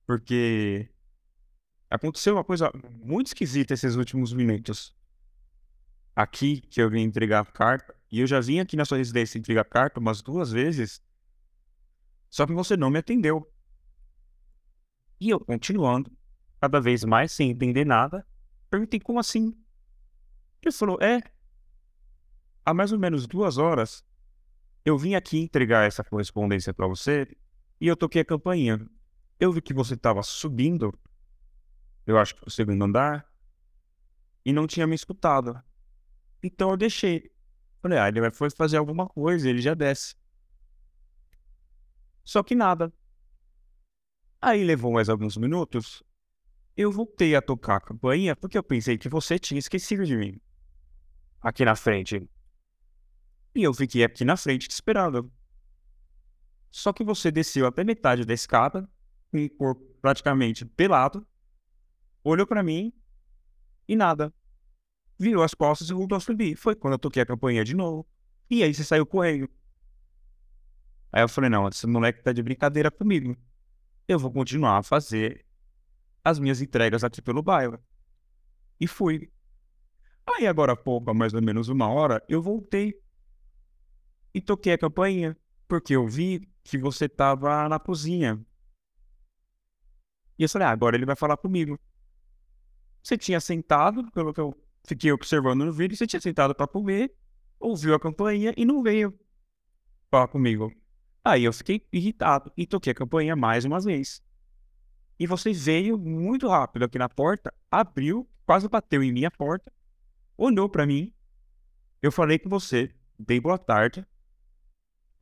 Porque 0.06 0.90
aconteceu 1.90 2.36
uma 2.36 2.44
coisa 2.44 2.72
muito 3.04 3.28
esquisita 3.28 3.74
esses 3.74 3.96
últimos 3.96 4.34
minutos. 4.34 4.96
Aqui 6.16 6.62
que 6.62 6.82
eu 6.82 6.90
vim 6.90 7.02
entregar 7.02 7.42
a 7.42 7.46
carta, 7.46 7.96
e 8.12 8.20
eu 8.20 8.28
já 8.28 8.40
vim 8.40 8.60
aqui 8.60 8.76
na 8.76 8.86
sua 8.86 8.98
residência 8.98 9.38
entregar 9.38 9.62
a 9.62 9.66
carta 9.66 10.00
umas 10.00 10.22
duas 10.22 10.52
vezes, 10.52 11.02
só 12.30 12.46
que 12.46 12.54
você 12.54 12.78
não 12.78 12.90
me 12.90 13.00
atendeu. 13.00 13.52
E 15.20 15.30
eu 15.30 15.40
continuando, 15.40 16.12
cada 16.60 16.80
vez 16.80 17.04
mais 17.04 17.32
sem 17.32 17.50
entender 17.50 17.86
nada, 17.86 18.26
perguntei 18.70 19.00
como 19.00 19.20
assim? 19.20 19.58
Ele 20.62 20.72
falou: 20.72 21.02
É, 21.02 21.22
há 22.66 22.74
mais 22.74 22.92
ou 22.92 23.00
menos 23.00 23.28
duas 23.28 23.58
horas 23.58 24.04
eu 24.86 25.00
vim 25.00 25.16
aqui 25.16 25.40
entregar 25.40 25.88
essa 25.88 26.04
correspondência 26.04 26.72
para 26.72 26.86
você 26.86 27.28
e 27.82 27.88
eu 27.88 27.98
toquei 27.98 28.22
a 28.22 28.26
campainha. 28.26 28.88
Eu 29.40 29.52
vi 29.52 29.60
que 29.60 29.74
você 29.74 29.96
estava 29.96 30.22
subindo, 30.22 30.94
eu 32.06 32.20
acho 32.20 32.36
que 32.36 32.48
o 32.48 32.52
segundo 32.52 32.86
andar, 32.86 33.28
e 34.46 34.54
não 34.54 34.68
tinha 34.68 34.86
me 34.86 34.94
escutado. 34.94 35.60
Então 36.42 36.70
eu 36.70 36.78
deixei. 36.78 37.32
Falei, 37.82 37.98
ah, 37.98 38.08
ele 38.08 38.22
vai 38.22 38.32
fazer 38.56 38.78
alguma 38.78 39.08
coisa, 39.08 39.50
ele 39.50 39.60
já 39.60 39.74
desce. 39.74 40.16
Só 42.24 42.44
que 42.44 42.54
nada. 42.54 42.94
Aí 44.40 44.64
levou 44.64 44.94
mais 44.94 45.10
alguns 45.10 45.36
minutos. 45.36 46.04
Eu 46.78 46.92
voltei 46.92 47.36
a 47.36 47.42
tocar 47.42 47.78
a 47.78 47.82
campainha 47.82 48.36
porque 48.36 48.58
eu 48.58 48.64
pensei 48.64 48.98
que 48.98 49.10
você 49.10 49.40
tinha 49.40 49.58
esquecido 49.58 50.06
de 50.06 50.16
mim. 50.16 50.40
Aqui 51.42 51.66
na 51.66 51.76
frente. 51.76 52.30
E 53.56 53.64
eu 53.64 53.74
fiquei 53.74 54.04
aqui 54.04 54.26
na 54.26 54.36
frente 54.38 54.68
te 54.68 54.72
esperando. 54.72 55.32
Só 56.70 56.92
que 56.92 57.04
você 57.04 57.32
desceu 57.32 57.66
até 57.66 57.84
metade 57.84 58.26
da 58.26 58.34
escada, 58.34 58.88
com 59.32 59.44
o 59.44 59.50
corpo 59.50 59.82
praticamente 60.02 60.66
pelado, 60.66 61.26
olhou 62.24 62.46
para 62.46 62.62
mim 62.62 62.94
e 63.88 63.96
nada. 63.96 64.34
Virou 65.18 65.44
as 65.44 65.54
costas 65.54 65.90
e 65.90 65.94
voltou 65.94 66.18
a 66.18 66.20
subir. 66.20 66.58
Foi 66.58 66.76
quando 66.76 66.94
eu 66.94 67.00
toquei 67.00 67.24
a 67.24 67.26
campainha 67.26 67.64
de 67.64 67.74
novo. 67.74 68.06
E 68.50 68.62
aí 68.62 68.74
você 68.74 68.84
saiu 68.84 69.06
correndo. 69.06 69.50
Aí 71.12 71.24
eu 71.24 71.30
falei, 71.30 71.50
não, 71.50 71.70
esse 71.70 71.88
moleque 71.88 72.22
tá 72.22 72.34
de 72.34 72.44
brincadeira 72.44 72.92
comigo 72.92 73.38
eu 74.08 74.20
vou 74.20 74.32
continuar 74.32 74.78
a 74.78 74.84
fazer 74.84 75.46
as 76.24 76.40
minhas 76.40 76.62
entregas 76.62 77.04
aqui 77.04 77.22
pelo 77.22 77.42
bairro. 77.42 77.80
E 78.80 78.88
fui. 78.88 79.32
Aí 80.28 80.48
agora 80.48 80.74
há 80.74 80.76
pouco, 80.76 81.14
mais 81.14 81.34
ou 81.34 81.42
menos 81.42 81.70
uma 81.70 81.88
hora, 81.88 82.24
eu 82.28 82.42
voltei 82.42 83.00
e 84.36 84.42
toquei 84.42 84.74
a 84.74 84.78
campainha, 84.78 85.38
porque 85.66 85.96
eu 85.96 86.06
vi 86.06 86.46
que 86.62 86.78
você 86.78 87.06
estava 87.06 87.70
na 87.70 87.80
cozinha. 87.80 88.46
E 90.38 90.44
eu 90.44 90.50
falei, 90.50 90.68
ah, 90.68 90.72
agora 90.72 90.98
ele 90.98 91.06
vai 91.06 91.16
falar 91.16 91.38
comigo. 91.38 91.80
Você 93.02 93.18
tinha 93.18 93.40
sentado, 93.40 94.12
pelo 94.12 94.34
que 94.34 94.42
eu 94.42 94.54
fiquei 94.84 95.10
observando 95.10 95.64
no 95.64 95.72
vídeo, 95.72 95.96
você 95.96 96.06
tinha 96.06 96.20
sentado 96.20 96.54
para 96.54 96.68
comer, 96.68 97.16
ouviu 97.58 97.96
a 97.96 98.00
campainha 98.00 98.54
e 98.58 98.66
não 98.66 98.84
veio 98.84 99.18
falar 100.12 100.28
comigo. 100.28 100.70
Aí 101.24 101.46
eu 101.46 101.54
fiquei 101.54 101.88
irritado 101.94 102.52
e 102.58 102.68
toquei 102.68 102.92
a 102.92 102.96
campainha 102.96 103.38
mais 103.38 103.64
uma 103.64 103.80
vez. 103.80 104.22
E 105.18 105.26
você 105.26 105.54
veio 105.54 105.98
muito 105.98 106.50
rápido 106.50 106.84
aqui 106.84 107.00
na 107.00 107.08
porta, 107.08 107.54
abriu, 107.72 108.30
quase 108.46 108.68
bateu 108.68 109.02
em 109.02 109.14
minha 109.14 109.32
porta, 109.32 109.72
olhou 110.38 110.68
para 110.68 110.86
mim. 110.86 111.14
Eu 112.02 112.12
falei 112.12 112.38
com 112.38 112.50
você, 112.50 112.94
dei 113.18 113.40
boa 113.40 113.58
tarde, 113.58 114.06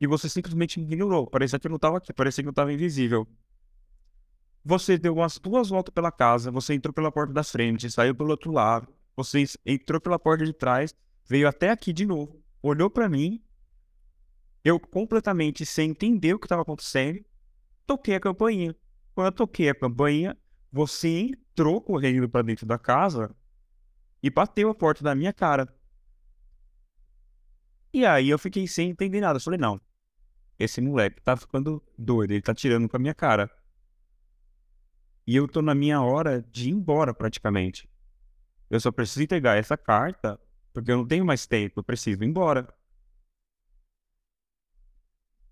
e 0.00 0.06
você 0.06 0.28
simplesmente 0.28 0.78
me 0.78 0.86
ignorou. 0.86 1.26
Parecia 1.26 1.58
que 1.58 1.68
não 1.68 1.76
estava 1.76 1.98
aqui, 1.98 2.12
parecia 2.12 2.42
que 2.42 2.48
eu 2.48 2.50
estava 2.52 2.72
invisível. 2.72 3.26
Você 4.64 4.96
deu 4.96 5.14
umas 5.14 5.38
duas 5.38 5.68
voltas 5.68 5.92
pela 5.92 6.10
casa, 6.10 6.50
você 6.50 6.74
entrou 6.74 6.92
pela 6.92 7.12
porta 7.12 7.32
da 7.32 7.44
frente, 7.44 7.90
saiu 7.90 8.14
pelo 8.14 8.30
outro 8.30 8.50
lado, 8.50 8.88
você 9.16 9.44
entrou 9.64 10.00
pela 10.00 10.18
porta 10.18 10.44
de 10.44 10.52
trás, 10.52 10.94
veio 11.28 11.46
até 11.46 11.70
aqui 11.70 11.92
de 11.92 12.06
novo, 12.06 12.42
olhou 12.62 12.88
para 12.90 13.08
mim 13.08 13.42
eu 14.64 14.80
completamente 14.80 15.66
sem 15.66 15.90
entender 15.90 16.32
o 16.32 16.38
que 16.38 16.46
estava 16.46 16.62
acontecendo, 16.62 17.22
toquei 17.86 18.14
a 18.14 18.20
campainha. 18.20 18.74
Quando 19.14 19.26
eu 19.26 19.32
toquei 19.32 19.68
a 19.68 19.74
campainha, 19.74 20.36
você 20.72 21.08
entrou 21.08 21.80
correndo 21.82 22.28
para 22.28 22.42
dentro 22.42 22.64
da 22.64 22.78
casa 22.78 23.30
e 24.22 24.30
bateu 24.30 24.70
a 24.70 24.74
porta 24.74 25.04
da 25.04 25.14
minha 25.14 25.34
cara. 25.34 25.68
E 27.94 28.04
aí 28.04 28.28
eu 28.28 28.38
fiquei 28.40 28.66
sem 28.66 28.90
entender 28.90 29.20
nada. 29.20 29.36
Eu 29.36 29.40
falei, 29.40 29.58
não, 29.58 29.80
esse 30.58 30.80
moleque 30.80 31.20
tá 31.22 31.36
ficando 31.36 31.80
doido, 31.96 32.32
ele 32.32 32.42
tá 32.42 32.52
tirando 32.52 32.88
com 32.88 32.96
a 32.96 32.98
minha 32.98 33.14
cara. 33.14 33.48
E 35.24 35.36
eu 35.36 35.46
tô 35.46 35.62
na 35.62 35.76
minha 35.76 36.02
hora 36.02 36.42
de 36.42 36.68
ir 36.68 36.72
embora 36.72 37.14
praticamente. 37.14 37.88
Eu 38.68 38.80
só 38.80 38.90
preciso 38.90 39.22
entregar 39.22 39.56
essa 39.56 39.76
carta, 39.76 40.40
porque 40.72 40.90
eu 40.90 40.96
não 40.96 41.06
tenho 41.06 41.24
mais 41.24 41.46
tempo, 41.46 41.78
eu 41.78 41.84
preciso 41.84 42.24
ir 42.24 42.26
embora. 42.26 42.66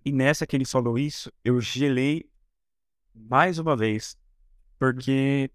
E 0.05 0.11
nessa 0.11 0.45
que 0.45 0.57
ele 0.57 0.65
falou 0.65 0.99
isso, 0.99 1.33
eu 1.45 1.61
gelei 1.61 2.29
mais 3.15 3.61
uma 3.61 3.77
vez. 3.77 4.19
Porque 4.81 5.49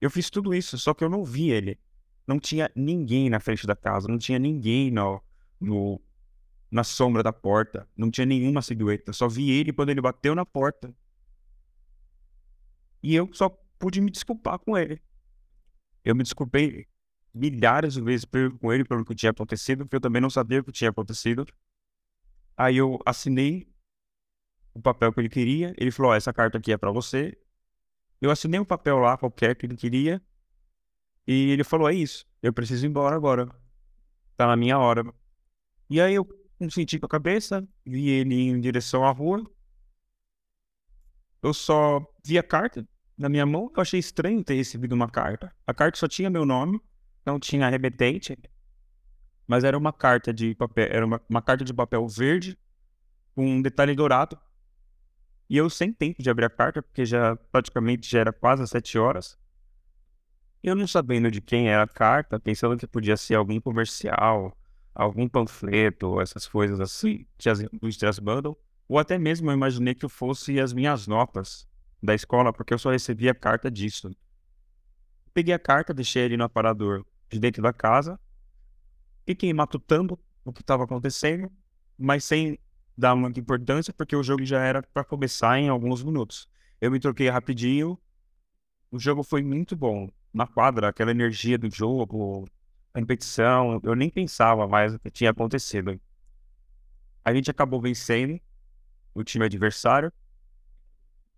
eu 0.00 0.08
fiz 0.08 0.30
tudo 0.30 0.54
isso, 0.54 0.78
só 0.78 0.94
que 0.94 1.02
eu 1.02 1.10
não 1.10 1.24
vi 1.24 1.50
ele. 1.50 1.80
Não 2.28 2.38
tinha 2.38 2.70
ninguém 2.76 3.28
na 3.28 3.40
frente 3.40 3.66
da 3.66 3.74
casa, 3.74 4.06
não 4.06 4.18
tinha 4.18 4.38
ninguém 4.38 4.88
no, 4.92 5.20
no, 5.60 6.00
na 6.70 6.84
sombra 6.84 7.22
da 7.22 7.32
porta, 7.32 7.88
não 7.96 8.10
tinha 8.10 8.26
nenhuma 8.26 8.62
silhueta. 8.62 9.12
Só 9.12 9.28
vi 9.28 9.50
ele 9.50 9.72
quando 9.72 9.90
ele 9.90 10.00
bateu 10.00 10.34
na 10.34 10.46
porta. 10.46 10.94
E 13.02 13.14
eu 13.14 13.28
só 13.32 13.48
pude 13.78 14.00
me 14.00 14.10
desculpar 14.10 14.58
com 14.58 14.76
ele. 14.76 15.02
Eu 16.04 16.14
me 16.14 16.22
desculpei 16.22 16.86
milhares 17.34 17.94
de 17.94 18.00
vezes 18.00 18.26
com 18.60 18.72
ele 18.72 18.84
pelo 18.84 19.04
que 19.04 19.14
tinha 19.14 19.30
acontecido, 19.30 19.84
porque 19.84 19.96
eu 19.96 20.00
também 20.00 20.20
não 20.20 20.30
sabia 20.30 20.60
o 20.60 20.64
que 20.64 20.72
tinha 20.72 20.90
acontecido. 20.90 21.46
Aí 22.56 22.76
eu 22.76 22.98
assinei 23.06 23.66
o 24.74 24.80
papel 24.80 25.12
que 25.12 25.20
ele 25.20 25.28
queria. 25.28 25.74
Ele 25.78 25.90
falou: 25.90 26.12
oh, 26.12 26.14
essa 26.14 26.32
carta 26.32 26.58
aqui 26.58 26.72
é 26.72 26.76
para 26.76 26.90
você. 26.90 27.36
Eu 28.20 28.30
assinei 28.30 28.60
um 28.60 28.64
papel 28.64 28.98
lá 28.98 29.16
qualquer 29.16 29.56
que 29.56 29.66
ele 29.66 29.76
queria. 29.76 30.22
E 31.26 31.50
ele 31.50 31.64
falou: 31.64 31.88
é 31.88 31.94
isso. 31.94 32.26
Eu 32.42 32.52
preciso 32.52 32.86
ir 32.86 32.88
embora 32.88 33.16
agora. 33.16 33.48
Tá 34.36 34.46
na 34.46 34.56
minha 34.56 34.78
hora. 34.78 35.04
E 35.90 36.00
aí 36.00 36.14
eu 36.14 36.26
senti 36.70 36.98
com 36.98 37.06
a 37.06 37.08
cabeça, 37.08 37.66
vi 37.84 38.08
ele 38.08 38.34
em 38.34 38.60
direção 38.60 39.04
à 39.04 39.10
rua. 39.10 39.44
Eu 41.42 41.52
só 41.52 42.00
vi 42.24 42.38
a 42.38 42.42
carta 42.42 42.86
na 43.18 43.28
minha 43.28 43.44
mão. 43.44 43.70
Eu 43.76 43.82
achei 43.82 44.00
estranho 44.00 44.42
ter 44.42 44.54
recebido 44.54 44.94
uma 44.94 45.10
carta. 45.10 45.54
A 45.66 45.74
carta 45.74 45.98
só 45.98 46.08
tinha 46.08 46.30
meu 46.30 46.46
nome, 46.46 46.80
não 47.26 47.38
tinha 47.38 47.68
remetente 47.68 48.38
mas 49.50 49.64
era 49.64 49.76
uma 49.76 49.92
carta 49.92 50.32
de 50.32 50.54
papel, 50.54 50.86
era 50.88 51.04
uma, 51.04 51.20
uma 51.28 51.42
carta 51.42 51.64
de 51.64 51.74
papel 51.74 52.06
verde 52.06 52.56
com 53.34 53.44
um 53.44 53.60
detalhe 53.60 53.96
dourado. 53.96 54.38
E 55.48 55.56
eu 55.56 55.68
sem 55.68 55.92
tempo 55.92 56.22
de 56.22 56.30
abrir 56.30 56.44
a 56.44 56.48
carta, 56.48 56.80
porque 56.80 57.04
já 57.04 57.34
praticamente 57.50 58.08
já 58.08 58.20
era 58.20 58.32
quase 58.32 58.64
sete 58.68 58.96
horas. 58.96 59.36
Eu 60.62 60.76
não 60.76 60.86
sabendo 60.86 61.32
de 61.32 61.40
quem 61.40 61.68
era 61.68 61.82
a 61.82 61.88
carta, 61.88 62.38
pensando 62.38 62.76
que 62.76 62.86
podia 62.86 63.16
ser 63.16 63.34
algum 63.34 63.60
comercial, 63.60 64.56
algum 64.94 65.28
panfleto, 65.28 66.20
essas 66.20 66.46
coisas 66.46 66.80
assim, 66.80 67.26
que 67.38 67.48
as 67.48 67.60
indústrias 67.60 68.18
mandam. 68.18 68.56
Ou 68.88 68.98
até 68.98 69.18
mesmo 69.18 69.50
eu 69.50 69.54
imaginei 69.54 69.94
que 69.94 70.08
fosse 70.08 70.58
as 70.58 70.72
minhas 70.72 71.06
notas 71.06 71.68
da 72.02 72.14
escola, 72.14 72.52
porque 72.52 72.74
eu 72.74 72.78
só 72.78 72.90
recebia 72.90 73.34
carta 73.34 73.70
disso. 73.70 74.10
Peguei 75.32 75.54
a 75.54 75.58
carta, 75.58 75.94
deixei 75.94 76.24
ele 76.24 76.36
no 76.36 76.44
aparador 76.44 77.06
de 77.28 77.38
dentro 77.38 77.62
da 77.62 77.72
casa, 77.72 78.18
fiquei 79.24 79.52
matutando 79.52 80.18
o 80.44 80.52
que 80.52 80.60
estava 80.60 80.84
acontecendo, 80.84 81.50
mas 81.96 82.24
sem 82.24 82.58
dar 82.96 83.14
muita 83.14 83.38
importância, 83.38 83.92
porque 83.92 84.16
o 84.16 84.22
jogo 84.22 84.44
já 84.44 84.60
era 84.60 84.82
para 84.82 85.04
começar 85.04 85.58
em 85.58 85.68
alguns 85.68 86.02
minutos. 86.02 86.48
Eu 86.80 86.90
me 86.90 86.98
troquei 86.98 87.28
rapidinho, 87.28 87.98
o 88.90 88.98
jogo 88.98 89.22
foi 89.22 89.42
muito 89.42 89.76
bom. 89.76 90.08
Na 90.32 90.46
quadra, 90.46 90.88
aquela 90.88 91.10
energia 91.10 91.58
do 91.58 91.70
jogo, 91.70 92.46
competição, 92.92 93.80
eu 93.82 93.94
nem 93.94 94.10
pensava 94.10 94.66
mais 94.66 94.94
o 94.94 94.98
que 94.98 95.10
tinha 95.10 95.30
acontecido. 95.30 96.00
A 97.24 97.32
gente 97.34 97.50
acabou 97.50 97.80
vencendo 97.80 98.40
o 99.14 99.22
time 99.22 99.44
adversário. 99.44 100.12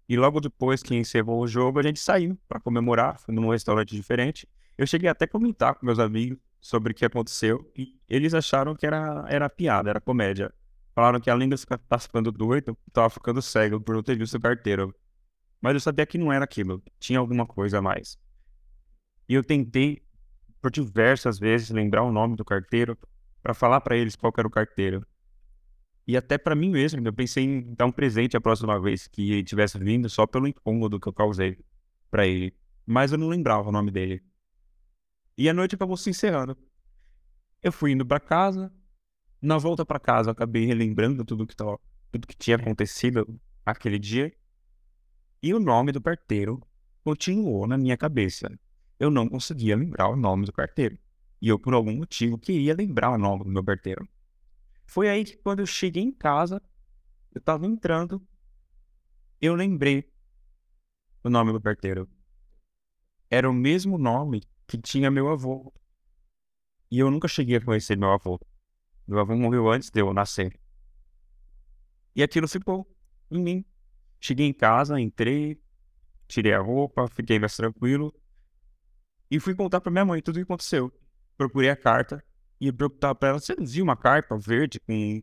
E 0.09 0.17
logo 0.17 0.41
depois 0.41 0.83
que 0.83 0.95
encerrou 0.95 1.41
o 1.43 1.47
jogo, 1.47 1.79
a 1.79 1.83
gente 1.83 2.01
saiu 2.01 2.39
para 2.49 2.61
comemorar, 2.61 3.19
foi 3.19 3.35
num 3.35 3.51
restaurante 3.51 3.95
diferente. 3.95 4.49
Eu 4.77 4.87
cheguei 4.87 5.09
até 5.09 5.25
a 5.25 5.29
comentar 5.29 5.75
com 5.75 5.87
meus 5.87 5.99
amigos 5.99 6.39
sobre 6.61 6.93
o 6.93 6.95
que 6.95 7.05
aconteceu 7.05 7.71
e 7.77 7.99
eles 8.09 8.35
acharam 8.35 8.75
que 8.75 8.87
era, 8.87 9.25
era 9.29 9.49
piada, 9.49 9.91
era 9.91 10.01
comédia. 10.01 10.53
Falaram 10.95 11.21
que 11.21 11.31
além 11.31 11.49
de 11.49 11.55
eu 11.55 11.57
estar 11.57 11.99
ficando 11.99 12.31
doido, 12.31 12.77
estava 12.87 13.09
ficando 13.09 13.41
cego 13.41 13.81
por 13.81 13.95
não 13.95 14.03
ter 14.03 14.17
visto 14.17 14.37
o 14.37 14.41
carteiro. 14.41 14.95
Mas 15.61 15.75
eu 15.75 15.81
sabia 15.81 16.05
que 16.05 16.19
não 16.19 16.33
era 16.33 16.45
aquilo, 16.45 16.83
tinha 16.99 17.19
alguma 17.19 17.47
coisa 17.47 17.79
a 17.79 17.83
mais. 17.83 18.19
E 19.29 19.35
eu 19.35 19.43
tentei, 19.43 20.03
por 20.63 20.71
diversas 20.71 21.41
vezes, 21.41 21.71
lembrar 21.71 22.05
o 22.05 22.13
nome 22.13 22.37
do 22.37 22.45
carteiro 22.45 22.97
para 23.43 23.53
falar 23.53 23.81
para 23.81 23.97
eles 23.97 24.15
qual 24.15 24.33
era 24.39 24.47
o 24.47 24.51
carteiro. 24.51 25.05
E 26.07 26.17
até 26.17 26.39
para 26.39 26.55
mim 26.55 26.71
mesmo, 26.71 27.07
eu 27.07 27.13
pensei 27.13 27.45
em 27.45 27.75
dar 27.75 27.87
um 27.87 27.93
presente 27.93 28.37
a 28.37 28.41
próxima 28.41 28.81
vez 28.81 29.09
que 29.09 29.33
ele 29.33 29.45
tivesse 29.45 29.79
vindo 29.79 30.09
só 30.09 30.27
pelo 30.27 30.47
incômodo 30.47 31.01
que 31.01 31.09
eu 31.09 31.13
causei 31.13 31.59
para 32.11 32.27
ele. 32.27 32.55
Mas 32.87 33.11
eu 33.11 33.19
não 33.19 33.29
lembrava 33.29 33.69
o 33.69 33.73
nome 33.73 33.91
dele. 33.91 34.23
E 35.37 35.49
a 35.49 35.55
noite 35.55 35.75
acabou 35.75 35.97
se 35.97 36.11
encerrando. 36.11 36.57
Eu 37.61 37.73
fui 37.73 37.93
indo 37.93 38.07
para 38.07 38.21
casa. 38.21 38.73
Na 39.41 39.59
volta 39.59 39.85
para 39.85 39.99
casa, 39.99 40.31
eu 40.31 40.33
acabei 40.33 40.65
relembrando 40.65 41.25
tudo 41.25 41.47
que, 41.47 41.57
tava, 41.57 41.79
tudo 42.13 42.27
que 42.27 42.37
tinha 42.37 42.57
acontecido 42.57 43.41
aquele 43.67 43.99
dia. 43.99 44.33
E 45.43 45.53
o 45.53 45.59
nome 45.59 45.91
do 45.91 46.01
carteiro 46.01 46.61
continuou 47.05 47.67
na 47.67 47.77
minha 47.77 47.97
cabeça. 47.97 48.49
Eu 49.03 49.11
não 49.11 49.29
conseguia 49.29 49.75
lembrar 49.75 50.09
o 50.11 50.15
nome 50.15 50.47
do 50.47 50.53
carteiro. 50.53 50.97
E 51.41 51.49
eu, 51.49 51.59
por 51.59 51.75
algum 51.75 51.97
motivo, 51.97 52.39
queria 52.39 52.73
lembrar 52.73 53.11
o 53.11 53.19
nome 53.19 53.43
do 53.43 53.51
meu 53.51 53.65
carteiro. 53.65 54.09
Foi 54.87 55.09
aí 55.09 55.25
que 55.25 55.37
quando 55.39 55.59
eu 55.59 55.67
cheguei 55.67 56.05
em 56.05 56.13
casa, 56.13 56.63
eu 57.35 57.41
tava 57.41 57.67
entrando, 57.67 58.25
eu 59.41 59.57
lembrei 59.57 60.09
o 61.25 61.29
nome 61.29 61.51
do 61.51 61.61
carteiro. 61.61 62.09
Era 63.29 63.51
o 63.51 63.53
mesmo 63.53 63.99
nome 63.99 64.45
que 64.69 64.79
tinha 64.79 65.11
meu 65.11 65.29
avô. 65.29 65.75
E 66.89 67.01
eu 67.01 67.11
nunca 67.11 67.27
cheguei 67.27 67.57
a 67.57 67.61
conhecer 67.61 67.99
meu 67.99 68.13
avô. 68.13 68.39
Meu 69.05 69.19
avô 69.19 69.35
morreu 69.35 69.69
antes 69.69 69.91
de 69.91 70.01
eu 70.01 70.15
nascer. 70.15 70.57
E 72.15 72.23
aquilo 72.23 72.47
ficou 72.47 72.89
em 73.29 73.43
mim. 73.43 73.65
Cheguei 74.21 74.47
em 74.47 74.53
casa, 74.53 75.01
entrei, 75.01 75.61
tirei 76.29 76.53
a 76.53 76.61
roupa, 76.61 77.09
fiquei 77.09 77.41
mais 77.41 77.57
tranquilo. 77.57 78.15
E 79.33 79.41
fui 79.41 79.55
contar 79.55 79.81
para 79.81 79.91
minha 79.91 80.05
mãe 80.05 80.21
tudo 80.21 80.35
o 80.35 80.39
que 80.41 80.43
aconteceu. 80.43 80.93
Procurei 81.39 81.71
a 81.71 81.75
carta 81.75 82.23
e 82.61 82.71
perguntar 82.71 83.15
para 83.15 83.31
ela: 83.31 83.41
você 83.41 83.57
viu 83.59 83.83
uma 83.83 83.97
carta 83.97 84.37
verde 84.37 84.79
com 84.79 85.23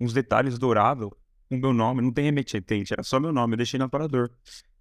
uns 0.00 0.12
detalhes 0.12 0.58
dourados 0.58 1.10
com 1.48 1.56
meu 1.56 1.72
nome? 1.72 2.02
Não 2.02 2.12
tem 2.12 2.24
remetente, 2.24 2.92
era 2.92 3.04
só 3.04 3.20
meu 3.20 3.32
nome, 3.32 3.52
eu 3.52 3.58
deixei 3.58 3.78
no 3.78 3.84
aparador. 3.84 4.32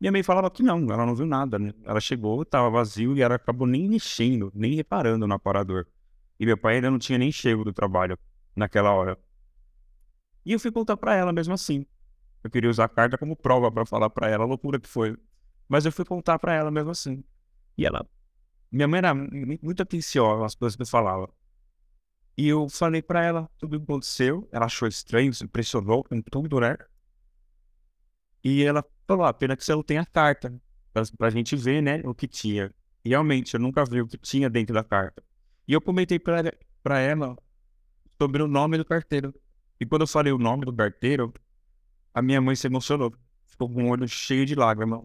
Minha 0.01 0.11
mãe 0.11 0.23
falava 0.23 0.49
que 0.49 0.63
não, 0.63 0.91
ela 0.91 1.05
não 1.05 1.15
viu 1.15 1.27
nada, 1.27 1.59
né? 1.59 1.75
Ela 1.83 1.99
chegou, 1.99 2.41
estava 2.41 2.67
vazio 2.71 3.15
e 3.15 3.21
ela 3.21 3.35
acabou 3.35 3.67
nem 3.67 3.87
mexendo, 3.87 4.51
nem 4.55 4.73
reparando 4.73 5.27
no 5.27 5.35
aparador. 5.35 5.85
E 6.39 6.45
meu 6.47 6.57
pai 6.57 6.77
ainda 6.77 6.89
não 6.89 6.97
tinha 6.97 7.19
nem 7.19 7.31
chego 7.31 7.63
do 7.63 7.71
trabalho 7.71 8.17
naquela 8.55 8.91
hora. 8.93 9.15
E 10.43 10.53
eu 10.53 10.59
fui 10.59 10.71
contar 10.71 10.97
para 10.97 11.13
ela 11.13 11.31
mesmo 11.31 11.53
assim. 11.53 11.85
Eu 12.43 12.49
queria 12.49 12.71
usar 12.71 12.85
a 12.85 12.89
carta 12.89 13.15
como 13.15 13.35
prova 13.35 13.71
para 13.71 13.85
falar 13.85 14.09
para 14.09 14.27
ela 14.27 14.43
a 14.43 14.47
loucura 14.47 14.79
que 14.79 14.89
foi. 14.89 15.15
Mas 15.69 15.85
eu 15.85 15.91
fui 15.91 16.03
contar 16.03 16.39
para 16.39 16.51
ela 16.55 16.71
mesmo 16.71 16.89
assim. 16.89 17.23
E 17.77 17.85
ela. 17.85 18.03
Minha 18.75 18.89
mãe 18.89 18.97
era 18.97 19.15
muito 19.15 19.81
atenciosa 19.81 20.41
nas 20.41 20.53
coisas 20.53 20.75
que 20.75 20.81
eu 20.81 20.85
falava. 20.85 21.29
E 22.37 22.45
eu 22.45 22.67
falei 22.67 23.01
para 23.01 23.23
ela 23.23 23.49
tudo 23.57 23.77
o 23.77 23.79
que 23.79 23.85
aconteceu. 23.85 24.49
Ela 24.51 24.65
achou 24.65 24.85
estranho, 24.85 25.33
se 25.33 25.45
impressionou 25.45 26.03
com 26.03 26.21
tudo, 26.21 26.59
né? 26.59 26.75
E 28.43 28.65
ela 28.65 28.83
falou: 29.07 29.25
ah, 29.25 29.33
pena 29.33 29.55
que 29.55 29.63
você 29.63 29.71
não 29.71 29.81
tem 29.81 29.97
a 29.97 30.05
carta, 30.05 30.53
pra, 30.91 31.03
pra 31.17 31.29
gente 31.29 31.55
ver, 31.55 31.81
né, 31.81 32.01
o 32.03 32.13
que 32.13 32.27
tinha. 32.27 32.69
E 33.05 33.09
realmente, 33.09 33.53
eu 33.53 33.61
nunca 33.61 33.85
vi 33.85 34.01
o 34.01 34.07
que 34.07 34.17
tinha 34.17 34.49
dentro 34.49 34.73
da 34.73 34.83
carta. 34.83 35.23
E 35.65 35.71
eu 35.71 35.79
comentei 35.79 36.19
pra, 36.19 36.43
pra 36.83 36.99
ela 36.99 37.33
sobre 38.21 38.43
o 38.43 38.47
nome 38.47 38.77
do 38.77 38.83
carteiro. 38.83 39.33
E 39.79 39.85
quando 39.85 40.01
eu 40.01 40.07
falei 40.07 40.33
o 40.33 40.37
nome 40.37 40.65
do 40.65 40.75
carteiro, 40.75 41.33
a 42.13 42.21
minha 42.21 42.41
mãe 42.41 42.57
se 42.57 42.67
emocionou. 42.67 43.15
Ficou 43.45 43.69
com 43.69 43.85
o 43.85 43.89
olho 43.89 44.05
cheio 44.05 44.45
de 44.45 44.53
lágrimas. 44.53 44.99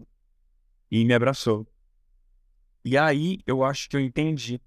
E 0.91 1.05
me 1.05 1.13
abraçou. 1.13 1.70
E 2.83 2.97
aí 2.97 3.39
eu 3.45 3.63
acho 3.63 3.87
que 3.89 3.95
eu 3.95 3.99
entendi 3.99 4.59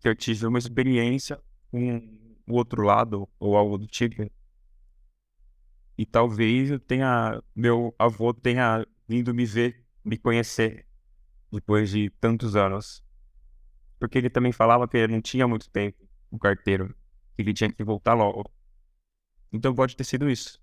que 0.00 0.08
eu 0.08 0.14
tive 0.14 0.46
uma 0.46 0.58
experiência 0.58 1.40
com 1.70 1.98
o 2.46 2.54
outro 2.54 2.82
lado, 2.82 3.28
ou 3.38 3.56
algo 3.56 3.78
do 3.78 3.86
tipo. 3.86 4.30
E 5.98 6.04
talvez 6.04 6.70
eu 6.70 6.78
tenha, 6.78 7.42
meu 7.54 7.94
avô 7.98 8.34
tenha 8.34 8.86
vindo 9.08 9.32
me 9.32 9.44
ver, 9.46 9.84
me 10.04 10.18
conhecer, 10.18 10.86
depois 11.50 11.90
de 11.90 12.10
tantos 12.20 12.54
anos. 12.54 13.02
Porque 13.98 14.18
ele 14.18 14.28
também 14.28 14.52
falava 14.52 14.86
que 14.86 14.96
ele 14.96 15.14
não 15.14 15.22
tinha 15.22 15.48
muito 15.48 15.70
tempo, 15.70 16.06
o 16.30 16.38
carteiro, 16.38 16.94
que 17.34 17.42
ele 17.42 17.54
tinha 17.54 17.72
que 17.72 17.82
voltar 17.82 18.14
logo. 18.14 18.44
Então 19.52 19.74
pode 19.74 19.96
ter 19.96 20.04
sido 20.04 20.28
isso. 20.28 20.60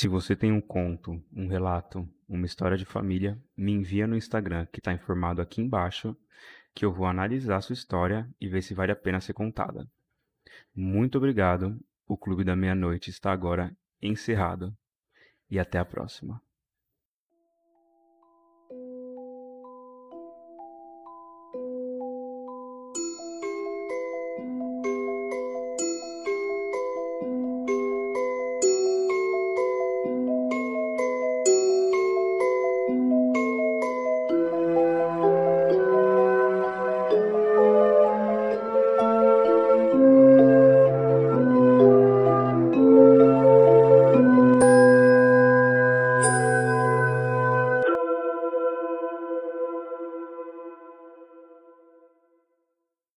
Se 0.00 0.08
você 0.08 0.34
tem 0.34 0.50
um 0.50 0.62
conto, 0.62 1.22
um 1.30 1.46
relato, 1.46 2.08
uma 2.26 2.46
história 2.46 2.74
de 2.74 2.86
família, 2.86 3.38
me 3.54 3.70
envia 3.70 4.06
no 4.06 4.16
Instagram, 4.16 4.64
que 4.72 4.80
está 4.80 4.94
informado 4.94 5.42
aqui 5.42 5.60
embaixo, 5.60 6.16
que 6.74 6.86
eu 6.86 6.90
vou 6.90 7.04
analisar 7.04 7.60
sua 7.60 7.74
história 7.74 8.26
e 8.40 8.48
ver 8.48 8.62
se 8.62 8.72
vale 8.72 8.92
a 8.92 8.96
pena 8.96 9.20
ser 9.20 9.34
contada. 9.34 9.86
Muito 10.74 11.18
obrigado. 11.18 11.78
O 12.06 12.16
Clube 12.16 12.44
da 12.44 12.56
Meia-Noite 12.56 13.10
está 13.10 13.30
agora 13.30 13.76
encerrado. 14.00 14.74
E 15.50 15.58
até 15.58 15.78
a 15.78 15.84
próxima. 15.84 16.40